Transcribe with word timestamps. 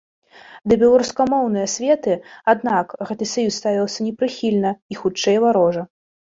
Да 0.69 0.77
беларускамоўнай 0.83 1.67
асветы, 1.67 2.15
аднак, 2.55 2.97
гэты 3.11 3.23
саюз 3.35 3.53
ставіўся 3.61 3.99
непрыхільна 4.09 4.75
і, 4.75 4.93
хутчэй, 5.05 5.37
варожа. 5.49 5.89